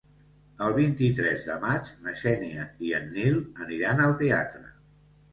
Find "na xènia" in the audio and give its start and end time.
2.05-2.65